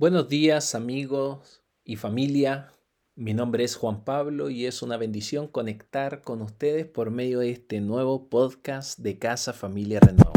Buenos 0.00 0.28
días 0.28 0.76
amigos 0.76 1.60
y 1.84 1.96
familia. 1.96 2.72
Mi 3.16 3.34
nombre 3.34 3.64
es 3.64 3.74
Juan 3.74 4.04
Pablo 4.04 4.48
y 4.48 4.66
es 4.66 4.80
una 4.82 4.96
bendición 4.96 5.48
conectar 5.48 6.22
con 6.22 6.40
ustedes 6.40 6.86
por 6.86 7.10
medio 7.10 7.40
de 7.40 7.50
este 7.50 7.80
nuevo 7.80 8.28
podcast 8.28 9.00
de 9.00 9.18
Casa 9.18 9.52
Familia 9.52 9.98
Renuevo. 9.98 10.30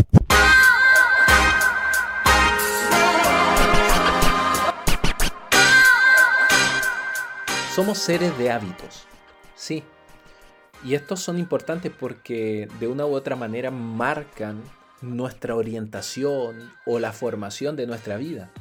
Somos 7.75 7.99
seres 7.99 8.35
de 8.39 8.49
hábitos, 8.49 9.03
sí. 9.53 9.83
Y 10.83 10.95
estos 10.95 11.19
son 11.19 11.37
importantes 11.37 11.91
porque 11.91 12.67
de 12.79 12.87
una 12.87 13.05
u 13.05 13.13
otra 13.13 13.35
manera 13.35 13.69
marcan 13.69 14.63
nuestra 15.01 15.55
orientación 15.55 16.71
o 16.87 16.97
la 16.97 17.13
formación 17.13 17.75
de 17.75 17.85
nuestra 17.85 18.17
vida. 18.17 18.51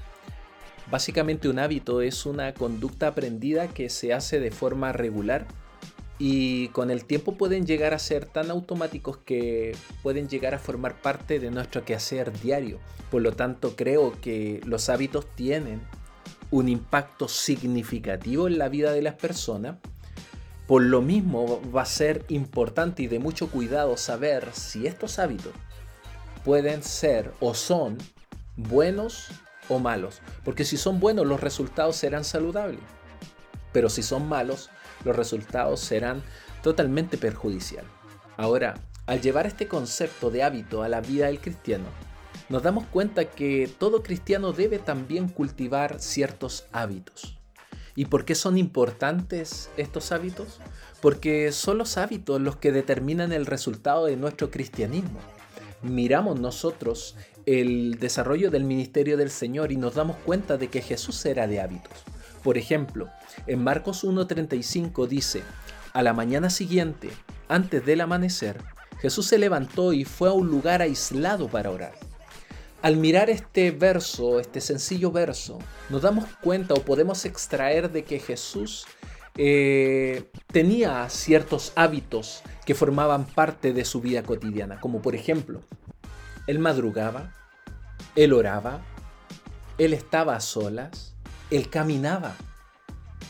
Básicamente 0.90 1.48
un 1.48 1.60
hábito 1.60 2.00
es 2.00 2.26
una 2.26 2.52
conducta 2.52 3.08
aprendida 3.08 3.68
que 3.68 3.88
se 3.88 4.12
hace 4.12 4.40
de 4.40 4.50
forma 4.50 4.92
regular 4.92 5.46
y 6.18 6.68
con 6.68 6.90
el 6.90 7.04
tiempo 7.04 7.36
pueden 7.36 7.64
llegar 7.64 7.94
a 7.94 7.98
ser 7.98 8.26
tan 8.26 8.50
automáticos 8.50 9.16
que 9.18 9.76
pueden 10.02 10.28
llegar 10.28 10.54
a 10.54 10.58
formar 10.58 11.00
parte 11.00 11.38
de 11.38 11.50
nuestro 11.50 11.84
quehacer 11.84 12.32
diario. 12.40 12.78
Por 13.10 13.22
lo 13.22 13.32
tanto, 13.32 13.76
creo 13.76 14.20
que 14.20 14.60
los 14.66 14.88
hábitos 14.88 15.26
tienen 15.34 15.80
un 16.50 16.68
impacto 16.68 17.28
significativo 17.28 18.48
en 18.48 18.58
la 18.58 18.68
vida 18.68 18.92
de 18.92 19.02
las 19.02 19.14
personas. 19.14 19.76
Por 20.66 20.82
lo 20.82 21.02
mismo 21.02 21.62
va 21.74 21.82
a 21.82 21.86
ser 21.86 22.24
importante 22.28 23.04
y 23.04 23.06
de 23.06 23.18
mucho 23.18 23.48
cuidado 23.48 23.96
saber 23.96 24.48
si 24.52 24.86
estos 24.88 25.18
hábitos 25.18 25.52
pueden 26.44 26.82
ser 26.82 27.32
o 27.40 27.54
son 27.54 27.96
buenos 28.56 29.28
o 29.70 29.78
malos. 29.78 30.20
Porque 30.44 30.64
si 30.64 30.76
son 30.76 31.00
buenos, 31.00 31.26
los 31.26 31.40
resultados 31.40 31.96
serán 31.96 32.24
saludables. 32.24 32.80
Pero 33.72 33.88
si 33.88 34.02
son 34.02 34.28
malos, 34.28 34.68
los 35.04 35.16
resultados 35.16 35.80
serán 35.80 36.22
totalmente 36.62 37.16
perjudiciales. 37.16 37.90
Ahora, 38.36 38.74
al 39.06 39.20
llevar 39.20 39.46
este 39.46 39.68
concepto 39.68 40.30
de 40.30 40.42
hábito 40.42 40.82
a 40.82 40.88
la 40.88 41.00
vida 41.00 41.26
del 41.26 41.40
cristiano, 41.40 41.86
nos 42.48 42.62
damos 42.62 42.84
cuenta 42.86 43.26
que 43.26 43.70
todo 43.78 44.02
cristiano 44.02 44.52
debe 44.52 44.78
también 44.78 45.28
cultivar 45.28 46.00
ciertos 46.00 46.66
hábitos. 46.72 47.38
¿Y 47.94 48.06
por 48.06 48.24
qué 48.24 48.34
son 48.34 48.58
importantes 48.58 49.70
estos 49.76 50.10
hábitos? 50.10 50.60
Porque 51.00 51.52
son 51.52 51.78
los 51.78 51.96
hábitos 51.96 52.40
los 52.40 52.56
que 52.56 52.72
determinan 52.72 53.32
el 53.32 53.46
resultado 53.46 54.06
de 54.06 54.16
nuestro 54.16 54.50
cristianismo. 54.50 55.20
Miramos 55.82 56.40
nosotros 56.40 57.16
el 57.46 57.98
desarrollo 57.98 58.50
del 58.50 58.64
ministerio 58.64 59.16
del 59.16 59.30
Señor 59.30 59.72
y 59.72 59.76
nos 59.76 59.94
damos 59.94 60.16
cuenta 60.18 60.56
de 60.56 60.68
que 60.68 60.82
Jesús 60.82 61.24
era 61.26 61.46
de 61.46 61.60
hábitos. 61.60 61.92
Por 62.42 62.56
ejemplo, 62.58 63.08
en 63.46 63.62
Marcos 63.62 64.04
1.35 64.04 65.06
dice, 65.06 65.42
a 65.92 66.02
la 66.02 66.12
mañana 66.12 66.50
siguiente, 66.50 67.10
antes 67.48 67.84
del 67.84 68.00
amanecer, 68.00 68.58
Jesús 69.00 69.26
se 69.26 69.38
levantó 69.38 69.92
y 69.92 70.04
fue 70.04 70.28
a 70.28 70.32
un 70.32 70.48
lugar 70.48 70.82
aislado 70.82 71.48
para 71.48 71.70
orar. 71.70 71.94
Al 72.82 72.96
mirar 72.96 73.28
este 73.28 73.70
verso, 73.72 74.40
este 74.40 74.60
sencillo 74.60 75.10
verso, 75.10 75.58
nos 75.90 76.02
damos 76.02 76.24
cuenta 76.42 76.74
o 76.74 76.82
podemos 76.82 77.24
extraer 77.24 77.90
de 77.90 78.04
que 78.04 78.18
Jesús 78.20 78.86
eh, 79.36 80.24
tenía 80.46 81.08
ciertos 81.10 81.72
hábitos 81.76 82.42
que 82.64 82.74
formaban 82.74 83.26
parte 83.26 83.72
de 83.72 83.84
su 83.84 84.00
vida 84.00 84.22
cotidiana, 84.22 84.80
como 84.80 85.02
por 85.02 85.14
ejemplo 85.14 85.60
él 86.46 86.58
madrugaba, 86.58 87.32
él 88.16 88.32
oraba, 88.32 88.80
él 89.78 89.94
estaba 89.94 90.36
a 90.36 90.40
solas, 90.40 91.14
él 91.50 91.70
caminaba, 91.70 92.36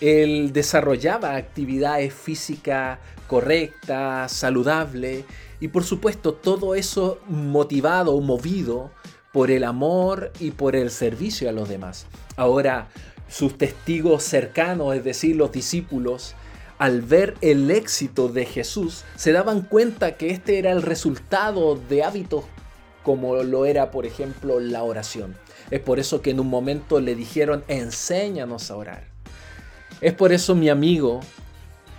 él 0.00 0.52
desarrollaba 0.52 1.36
actividades 1.36 2.12
físicas 2.14 2.98
correctas, 3.26 4.32
saludables 4.32 5.24
y 5.60 5.68
por 5.68 5.84
supuesto 5.84 6.34
todo 6.34 6.74
eso 6.74 7.20
motivado 7.28 8.20
movido 8.20 8.90
por 9.32 9.50
el 9.50 9.62
amor 9.64 10.32
y 10.40 10.50
por 10.50 10.74
el 10.74 10.90
servicio 10.90 11.48
a 11.48 11.52
los 11.52 11.68
demás. 11.68 12.06
Ahora, 12.36 12.88
sus 13.28 13.56
testigos 13.56 14.24
cercanos, 14.24 14.96
es 14.96 15.04
decir, 15.04 15.36
los 15.36 15.52
discípulos, 15.52 16.34
al 16.78 17.02
ver 17.02 17.36
el 17.40 17.70
éxito 17.70 18.28
de 18.28 18.46
Jesús, 18.46 19.04
se 19.14 19.32
daban 19.32 19.62
cuenta 19.62 20.16
que 20.16 20.30
este 20.30 20.58
era 20.58 20.72
el 20.72 20.82
resultado 20.82 21.76
de 21.76 22.02
hábitos 22.02 22.44
como 23.02 23.42
lo 23.42 23.66
era, 23.66 23.90
por 23.90 24.06
ejemplo, 24.06 24.60
la 24.60 24.82
oración. 24.82 25.36
Es 25.70 25.80
por 25.80 25.98
eso 25.98 26.22
que 26.22 26.30
en 26.30 26.40
un 26.40 26.48
momento 26.48 27.00
le 27.00 27.14
dijeron, 27.14 27.64
enséñanos 27.68 28.70
a 28.70 28.76
orar. 28.76 29.04
Es 30.00 30.14
por 30.14 30.32
eso, 30.32 30.54
mi 30.54 30.68
amigo, 30.68 31.20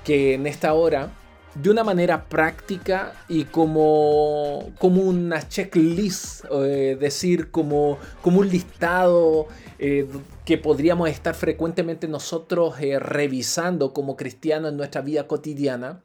que 0.03 0.33
en 0.33 0.47
esta 0.47 0.73
hora, 0.73 1.11
de 1.55 1.69
una 1.69 1.83
manera 1.83 2.25
práctica 2.29 3.13
y 3.27 3.45
como, 3.45 4.71
como 4.79 5.01
una 5.01 5.47
checklist, 5.47 6.45
eh, 6.51 6.97
decir, 6.99 7.51
como, 7.51 7.97
como 8.21 8.39
un 8.39 8.49
listado 8.49 9.47
eh, 9.79 10.07
que 10.45 10.57
podríamos 10.57 11.09
estar 11.09 11.35
frecuentemente 11.35 12.07
nosotros 12.07 12.75
eh, 12.79 12.99
revisando 12.99 13.93
como 13.93 14.15
cristianos 14.15 14.71
en 14.71 14.77
nuestra 14.77 15.01
vida 15.01 15.27
cotidiana, 15.27 16.03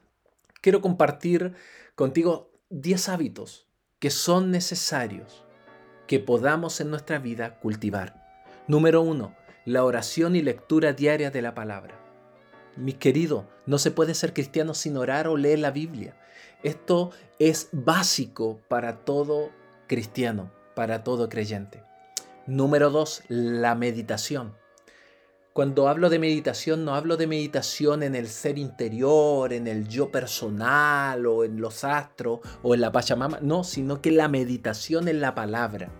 quiero 0.61 0.81
compartir 0.81 1.55
contigo 1.95 2.51
10 2.71 3.09
hábitos 3.09 3.66
que 4.07 4.11
son 4.11 4.53
necesarios 4.53 5.43
que 6.07 6.21
podamos 6.21 6.81
en 6.81 6.91
nuestra 6.91 7.19
vida 7.19 7.59
cultivar. 7.59 8.25
Número 8.69 9.03
uno, 9.03 9.35
la 9.65 9.83
oración 9.83 10.37
y 10.37 10.43
lectura 10.43 10.93
diaria 10.93 11.33
de 11.33 11.43
la 11.43 11.57
palabra. 11.57 11.99
Mi 12.77 12.93
querido, 12.93 13.49
no 13.67 13.79
se 13.79 13.91
puede 13.91 14.15
ser 14.15 14.33
cristiano 14.33 14.75
sin 14.75 14.97
orar 14.97 15.27
o 15.27 15.37
leer 15.37 15.59
la 15.59 15.73
Biblia. 15.73 16.17
Esto 16.63 17.11
es 17.41 17.69
básico 17.73 18.61
para 18.69 18.99
todo 18.99 19.51
cristiano, 19.89 20.53
para 20.77 21.03
todo 21.03 21.29
creyente. 21.29 21.83
Número 22.47 22.91
dos, 22.91 23.25
la 23.27 23.75
meditación. 23.75 24.55
Cuando 25.57 25.89
hablo 25.89 26.11
de 26.11 26.19
meditación, 26.19 26.85
no 26.85 26.95
hablo 26.95 27.17
de 27.17 27.27
meditación 27.27 28.03
en 28.03 28.15
el 28.15 28.29
ser 28.29 28.59
interior, 28.59 29.55
en 29.55 29.67
el 29.67 29.89
yo 29.89 30.11
personal 30.11 31.25
o 31.25 31.45
en 31.45 31.63
los 31.63 31.83
astros 31.83 32.41
o 32.63 32.75
en 32.75 32.83
la 32.83 32.93
Pachamama, 32.93 33.39
no, 33.41 33.65
sino 33.65 34.03
que 34.03 34.11
la 34.11 34.29
meditación 34.29 35.09
en 35.09 35.23
la 35.23 35.35
palabra. 35.35 35.91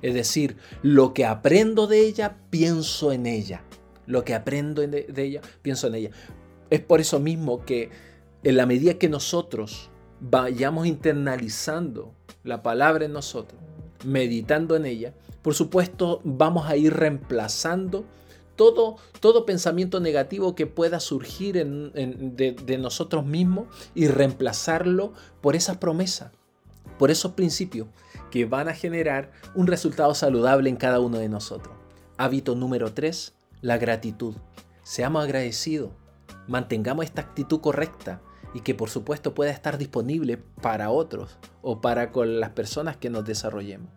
Es 0.00 0.14
decir, 0.14 0.56
lo 0.80 1.12
que 1.12 1.26
aprendo 1.26 1.86
de 1.86 2.00
ella, 2.00 2.38
pienso 2.48 3.12
en 3.12 3.26
ella. 3.26 3.62
Lo 4.06 4.24
que 4.24 4.34
aprendo 4.34 4.80
de 4.80 5.06
ella, 5.14 5.42
pienso 5.60 5.88
en 5.88 5.94
ella. 5.94 6.10
Es 6.70 6.80
por 6.80 7.02
eso 7.02 7.20
mismo 7.20 7.66
que 7.66 7.90
en 8.42 8.56
la 8.56 8.64
medida 8.64 8.94
que 8.94 9.10
nosotros 9.10 9.90
vayamos 10.20 10.86
internalizando 10.86 12.14
la 12.44 12.62
palabra 12.62 13.04
en 13.04 13.12
nosotros, 13.12 13.60
meditando 14.06 14.74
en 14.74 14.86
ella, 14.86 15.12
por 15.42 15.52
supuesto 15.52 16.22
vamos 16.24 16.66
a 16.66 16.78
ir 16.78 16.94
reemplazando 16.94 18.06
todo, 18.56 18.96
todo 19.20 19.46
pensamiento 19.46 20.00
negativo 20.00 20.54
que 20.54 20.66
pueda 20.66 21.00
surgir 21.00 21.54
de, 21.54 22.56
de 22.64 22.78
nosotros 22.78 23.24
mismos 23.24 23.66
y 23.94 24.08
reemplazarlo 24.08 25.12
por 25.40 25.56
esas 25.56 25.78
promesas, 25.78 26.32
por 26.98 27.10
esos 27.10 27.32
principios 27.32 27.88
que 28.30 28.44
van 28.46 28.68
a 28.68 28.74
generar 28.74 29.30
un 29.54 29.66
resultado 29.66 30.14
saludable 30.14 30.70
en 30.70 30.76
cada 30.76 31.00
uno 31.00 31.18
de 31.18 31.28
nosotros. 31.28 31.74
Hábito 32.16 32.54
número 32.54 32.92
3, 32.92 33.34
la 33.60 33.78
gratitud. 33.78 34.34
Seamos 34.82 35.24
agradecidos, 35.24 35.90
mantengamos 36.48 37.04
esta 37.04 37.22
actitud 37.22 37.60
correcta 37.60 38.20
y 38.54 38.60
que 38.60 38.74
por 38.74 38.90
supuesto 38.90 39.34
pueda 39.34 39.50
estar 39.50 39.78
disponible 39.78 40.38
para 40.60 40.90
otros 40.90 41.38
o 41.62 41.80
para 41.80 42.12
con 42.12 42.40
las 42.40 42.50
personas 42.50 42.96
que 42.96 43.10
nos 43.10 43.24
desarrollemos. 43.24 43.88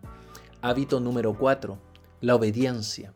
Hábito 0.62 1.00
número 1.00 1.38
4, 1.38 1.78
la 2.22 2.36
obediencia. 2.36 3.14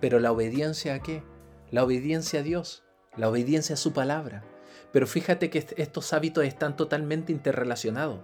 Pero 0.00 0.20
la 0.20 0.32
obediencia 0.32 0.94
a 0.94 1.02
qué? 1.02 1.22
La 1.70 1.84
obediencia 1.84 2.40
a 2.40 2.42
Dios, 2.42 2.84
la 3.16 3.28
obediencia 3.28 3.74
a 3.74 3.78
su 3.78 3.92
palabra. 3.92 4.44
Pero 4.92 5.06
fíjate 5.06 5.50
que 5.50 5.66
estos 5.76 6.12
hábitos 6.12 6.44
están 6.44 6.76
totalmente 6.76 7.32
interrelacionados, 7.32 8.20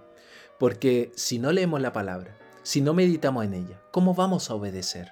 porque 0.59 1.11
si 1.15 1.37
no 1.37 1.51
leemos 1.51 1.81
la 1.81 1.93
palabra, 1.93 2.35
si 2.63 2.81
no 2.81 2.93
meditamos 2.93 3.45
en 3.45 3.53
ella, 3.53 3.81
¿cómo 3.91 4.15
vamos 4.15 4.49
a 4.49 4.55
obedecer? 4.55 5.11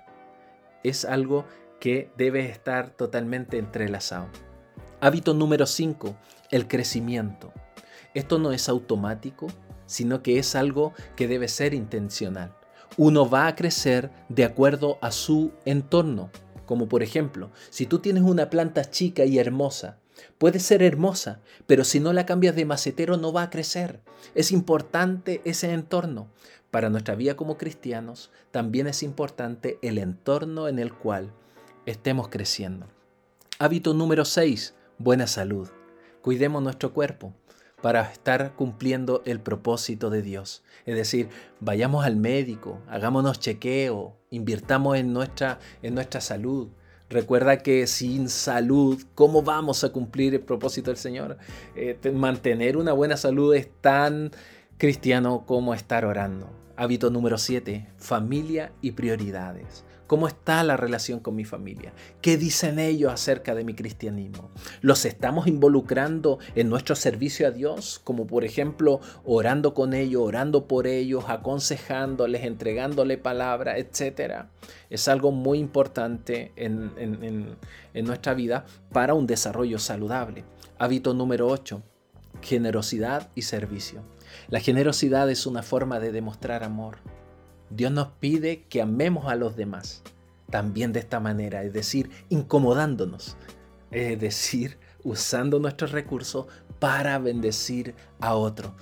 Es 0.84 1.06
algo 1.06 1.46
que 1.80 2.10
debe 2.18 2.50
estar 2.50 2.90
totalmente 2.90 3.58
entrelazado. 3.58 4.28
Hábito 5.02 5.34
número 5.34 5.66
5, 5.66 6.16
el 6.50 6.68
crecimiento. 6.68 7.52
Esto 8.14 8.40
no 8.40 8.52
es 8.52 8.70
automático, 8.70 9.48
sino 9.86 10.24
que 10.24 10.40
es 10.40 10.56
algo 10.56 10.94
que 11.16 11.28
debe 11.28 11.48
ser 11.48 11.74
intencional. 11.74 12.56
Uno 12.96 13.30
va 13.30 13.48
a 13.48 13.56
crecer 13.56 14.12
de 14.30 14.46
acuerdo 14.46 14.98
a 15.02 15.12
su 15.12 15.52
entorno. 15.66 16.32
Como 16.66 16.88
por 16.88 17.04
ejemplo, 17.04 17.52
si 17.70 17.86
tú 17.86 18.00
tienes 18.00 18.24
una 18.24 18.50
planta 18.50 18.90
chica 18.90 19.26
y 19.26 19.38
hermosa, 19.40 19.98
puede 20.38 20.60
ser 20.60 20.82
hermosa, 20.82 21.42
pero 21.68 21.84
si 21.84 22.00
no 22.00 22.14
la 22.14 22.26
cambias 22.26 22.56
de 22.56 22.66
macetero 22.66 23.18
no 23.18 23.34
va 23.34 23.44
a 23.44 23.50
crecer. 23.50 24.00
Es 24.36 24.52
importante 24.52 25.42
ese 25.46 25.72
entorno. 25.72 26.28
Para 26.72 26.90
nuestra 26.90 27.16
vida 27.16 27.36
como 27.36 27.58
cristianos, 27.58 28.32
también 28.52 28.88
es 28.88 29.04
importante 29.04 29.78
el 29.82 29.98
entorno 30.00 30.68
en 30.68 30.80
el 30.80 30.94
cual 30.94 31.32
estemos 31.86 32.30
creciendo. 32.30 32.88
Hábito 33.60 33.94
número 33.94 34.26
6, 34.26 34.74
buena 34.98 35.28
salud. 35.28 35.70
Cuidemos 36.22 36.64
nuestro 36.64 36.94
cuerpo 36.94 37.34
para 37.84 38.10
estar 38.10 38.54
cumpliendo 38.56 39.22
el 39.26 39.42
propósito 39.42 40.10
de 40.10 40.22
Dios. 40.22 40.64
Es 40.86 40.96
decir, 40.96 41.28
vayamos 41.60 42.06
al 42.06 42.16
médico, 42.16 42.80
hagámonos 42.88 43.42
chequeo, 43.42 44.16
invirtamos 44.30 44.96
en 44.96 45.12
nuestra, 45.12 45.60
en 45.82 45.94
nuestra 45.94 46.22
salud. 46.22 46.70
Recuerda 47.10 47.58
que 47.58 47.86
sin 47.88 48.30
salud, 48.30 49.04
¿cómo 49.16 49.42
vamos 49.42 49.84
a 49.84 49.90
cumplir 49.90 50.34
el 50.34 50.40
propósito 50.40 50.92
del 50.92 50.98
Señor? 50.98 51.38
Eh, 51.76 52.00
mantener 52.14 52.78
una 52.78 52.94
buena 52.94 53.18
salud 53.18 53.54
es 53.54 53.68
tan 53.82 54.32
cristiano 54.78 55.44
como 55.46 55.74
estar 55.74 56.06
orando. 56.06 56.50
Hábito 56.78 57.10
número 57.10 57.38
7, 57.38 57.90
familia 57.98 58.72
y 58.82 58.92
prioridades. 58.92 59.84
¿Cómo 60.14 60.28
está 60.28 60.64
la 60.64 60.78
relación 60.78 61.22
con 61.22 61.34
mi 61.36 61.44
familia? 61.44 61.92
¿Qué 62.22 62.38
dicen 62.38 62.78
ellos 62.78 63.12
acerca 63.12 63.56
de 63.56 63.64
mi 63.64 63.74
cristianismo? 63.74 64.52
¿Los 64.82 65.06
estamos 65.06 65.48
involucrando 65.48 66.38
en 66.54 66.70
nuestro 66.70 66.96
servicio 66.96 67.48
a 67.48 67.50
Dios? 67.50 68.00
Como 68.04 68.28
por 68.28 68.46
ejemplo 68.46 69.00
orando 69.26 69.74
con 69.74 69.96
ellos, 69.96 70.22
orando 70.22 70.68
por 70.68 70.86
ellos, 70.86 71.24
aconsejándoles, 71.30 72.44
entregándole 72.44 73.18
palabra, 73.18 73.80
etcétera. 73.80 74.52
Es 74.92 75.08
algo 75.08 75.32
muy 75.32 75.58
importante 75.58 76.52
en, 76.58 76.92
en 77.00 78.06
nuestra 78.06 78.36
vida 78.36 78.68
para 78.92 79.16
un 79.16 79.26
desarrollo 79.26 79.80
saludable. 79.80 80.46
Hábito 80.78 81.16
número 81.16 81.48
8. 81.48 81.82
Generosidad 82.44 83.32
y 83.34 83.42
servicio. 83.42 84.04
La 84.48 84.60
generosidad 84.60 85.32
es 85.32 85.48
una 85.48 85.64
forma 85.64 86.00
de 86.00 86.12
demostrar 86.12 86.64
amor. 86.64 86.98
Dios 87.76 87.92
nos 87.92 88.10
pide 88.20 88.66
que 88.70 88.82
amemos 88.82 89.26
a 89.32 89.36
los 89.36 89.56
demás 89.56 90.04
también 90.52 90.94
de 90.94 91.00
esta 91.00 91.20
manera, 91.20 91.64
es 91.64 91.74
decir, 91.74 92.12
incomodándonos, 92.30 93.36
es 93.90 94.20
decir, 94.20 94.78
usando 95.04 95.58
nuestros 95.58 95.92
recursos 95.92 96.46
para 96.78 97.18
bendecir 97.18 97.96
a 98.20 98.36
otro. 98.36 98.76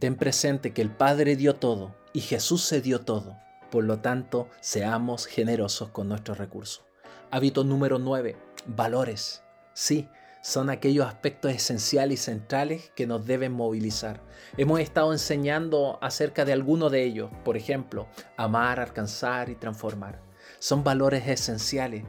Ten 0.00 0.16
presente 0.16 0.72
que 0.72 0.82
el 0.82 0.90
Padre 0.90 1.36
dio 1.36 1.54
todo 1.54 1.94
y 2.12 2.20
Jesús 2.20 2.64
se 2.64 2.80
dio 2.80 3.02
todo. 3.02 3.36
Por 3.70 3.84
lo 3.84 4.00
tanto, 4.00 4.48
seamos 4.60 5.26
generosos 5.26 5.90
con 5.90 6.08
nuestros 6.08 6.38
recursos. 6.38 6.84
Hábito 7.30 7.62
número 7.62 8.00
9. 8.00 8.36
Valores. 8.66 9.44
Sí, 9.74 10.08
son 10.42 10.70
aquellos 10.70 11.06
aspectos 11.06 11.52
esenciales 11.52 12.20
y 12.20 12.22
centrales 12.22 12.92
que 12.94 13.06
nos 13.06 13.24
deben 13.24 13.52
movilizar. 13.52 14.20
Hemos 14.56 14.80
estado 14.80 15.12
enseñando 15.12 15.98
acerca 16.02 16.44
de 16.44 16.52
algunos 16.52 16.90
de 16.90 17.04
ellos, 17.04 17.30
por 17.44 17.56
ejemplo, 17.56 18.08
amar, 18.36 18.80
alcanzar 18.80 19.48
y 19.48 19.54
transformar. 19.54 20.20
Son 20.58 20.84
valores 20.84 21.26
esenciales 21.28 22.04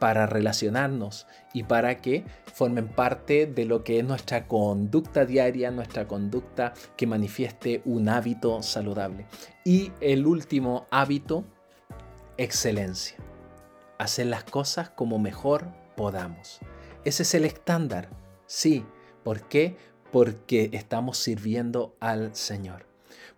para 0.00 0.26
relacionarnos 0.26 1.26
y 1.54 1.62
para 1.62 1.98
que 1.98 2.24
formen 2.52 2.88
parte 2.88 3.46
de 3.46 3.64
lo 3.64 3.82
que 3.82 4.00
es 4.00 4.04
nuestra 4.04 4.46
conducta 4.46 5.24
diaria, 5.24 5.70
nuestra 5.70 6.06
conducta 6.06 6.74
que 6.96 7.06
manifieste 7.06 7.82
un 7.84 8.08
hábito 8.08 8.62
saludable. 8.62 9.26
Y 9.64 9.92
el 10.00 10.26
último 10.26 10.86
hábito, 10.90 11.44
excelencia. 12.36 13.16
Hacer 13.98 14.26
las 14.26 14.44
cosas 14.44 14.90
como 14.90 15.18
mejor 15.18 15.72
podamos. 15.96 16.60
Ese 17.06 17.22
es 17.22 17.34
el 17.34 17.44
estándar. 17.44 18.08
Sí. 18.46 18.84
¿Por 19.22 19.42
qué? 19.42 19.76
Porque 20.10 20.70
estamos 20.72 21.18
sirviendo 21.18 21.94
al 22.00 22.34
Señor. 22.34 22.84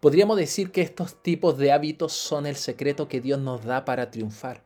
Podríamos 0.00 0.38
decir 0.38 0.72
que 0.72 0.80
estos 0.80 1.22
tipos 1.22 1.58
de 1.58 1.70
hábitos 1.70 2.14
son 2.14 2.46
el 2.46 2.56
secreto 2.56 3.08
que 3.08 3.20
Dios 3.20 3.38
nos 3.38 3.66
da 3.66 3.84
para 3.84 4.10
triunfar. 4.10 4.62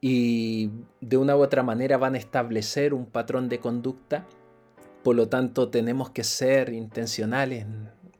Y 0.00 0.70
de 1.00 1.16
una 1.16 1.36
u 1.36 1.42
otra 1.42 1.64
manera 1.64 1.98
van 1.98 2.14
a 2.14 2.18
establecer 2.18 2.94
un 2.94 3.06
patrón 3.06 3.48
de 3.48 3.58
conducta. 3.58 4.24
Por 5.02 5.16
lo 5.16 5.28
tanto, 5.28 5.68
tenemos 5.70 6.10
que 6.10 6.22
ser 6.22 6.72
intencionales 6.72 7.66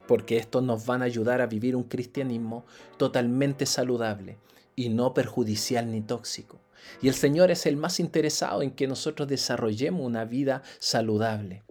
porque 0.05 0.35
estos 0.35 0.63
nos 0.63 0.85
van 0.85 1.01
a 1.01 1.05
ayudar 1.05 1.39
a 1.39 1.47
vivir 1.47 1.77
un 1.77 1.83
cristianismo 1.83 2.65
totalmente 2.97 3.65
saludable 3.65 4.37
y 4.75 4.89
no 4.89 5.13
perjudicial 5.13 5.89
ni 5.89 6.01
tóxico. 6.01 6.59
Y 7.01 7.07
el 7.07 7.13
Señor 7.13 7.51
es 7.51 7.65
el 7.65 7.77
más 7.77 7.99
interesado 7.99 8.61
en 8.61 8.71
que 8.71 8.87
nosotros 8.87 9.27
desarrollemos 9.27 10.05
una 10.05 10.25
vida 10.25 10.63
saludable. 10.79 11.63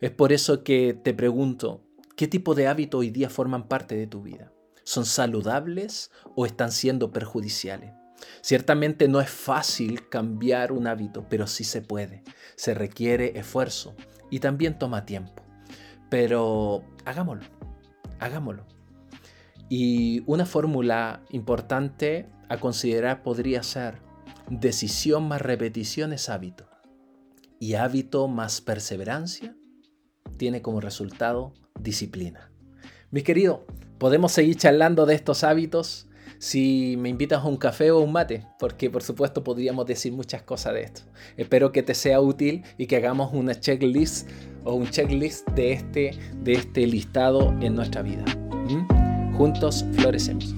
Es 0.00 0.10
por 0.10 0.32
eso 0.32 0.62
que 0.62 0.94
te 0.94 1.14
pregunto, 1.14 1.82
¿qué 2.16 2.28
tipo 2.28 2.54
de 2.54 2.68
hábitos 2.68 3.00
hoy 3.00 3.10
día 3.10 3.30
forman 3.30 3.68
parte 3.68 3.96
de 3.96 4.06
tu 4.06 4.22
vida? 4.22 4.52
¿Son 4.84 5.04
saludables 5.04 6.10
o 6.36 6.46
están 6.46 6.72
siendo 6.72 7.12
perjudiciales? 7.12 7.92
Ciertamente 8.40 9.08
no 9.08 9.20
es 9.20 9.30
fácil 9.30 10.08
cambiar 10.08 10.72
un 10.72 10.86
hábito, 10.86 11.26
pero 11.28 11.46
sí 11.46 11.64
se 11.64 11.82
puede. 11.82 12.22
Se 12.56 12.74
requiere 12.74 13.38
esfuerzo 13.38 13.94
y 14.30 14.40
también 14.40 14.78
toma 14.78 15.04
tiempo. 15.04 15.42
Pero 16.10 16.84
hagámoslo, 17.04 17.44
hagámoslo. 18.18 18.66
Y 19.68 20.22
una 20.26 20.46
fórmula 20.46 21.22
importante 21.30 22.28
a 22.48 22.58
considerar 22.58 23.22
podría 23.22 23.62
ser 23.62 24.00
Decisión 24.50 25.28
más 25.28 25.42
repetición 25.42 26.14
es 26.14 26.30
hábito. 26.30 26.68
Y 27.60 27.74
hábito 27.74 28.28
más 28.28 28.62
perseverancia 28.62 29.54
tiene 30.38 30.62
como 30.62 30.80
resultado 30.80 31.52
disciplina. 31.78 32.50
Mis 33.10 33.24
queridos, 33.24 33.60
podemos 33.98 34.32
seguir 34.32 34.56
charlando 34.56 35.04
de 35.04 35.14
estos 35.14 35.44
hábitos 35.44 36.08
si 36.38 36.96
me 36.98 37.08
invitas 37.08 37.42
a 37.42 37.48
un 37.48 37.56
café 37.56 37.90
o 37.90 37.98
un 37.98 38.12
mate, 38.12 38.46
porque 38.58 38.88
por 38.88 39.02
supuesto 39.02 39.44
podríamos 39.44 39.84
decir 39.86 40.12
muchas 40.12 40.42
cosas 40.42 40.74
de 40.74 40.82
esto. 40.82 41.02
Espero 41.36 41.72
que 41.72 41.82
te 41.82 41.94
sea 41.94 42.20
útil 42.20 42.62
y 42.78 42.86
que 42.86 42.96
hagamos 42.96 43.34
una 43.34 43.58
checklist 43.58 44.30
o 44.64 44.74
un 44.74 44.88
checklist 44.88 45.46
de 45.50 45.72
este, 45.72 46.18
de 46.42 46.52
este 46.52 46.86
listado 46.86 47.54
en 47.60 47.74
nuestra 47.74 48.02
vida. 48.02 48.24
¿Mm? 48.50 49.34
Juntos 49.36 49.84
florecemos. 49.92 50.57